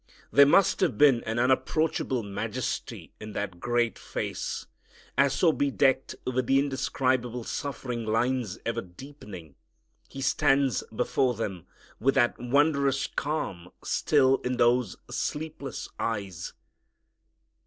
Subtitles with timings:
[0.31, 4.65] There must have been an unapproachable majesty in that great face,
[5.15, 9.53] as so bedecked, with the indescribable suffering lines ever deepening,
[10.09, 11.67] He stands before them
[11.99, 16.53] with that wondrous calm still in those sleepless eyes.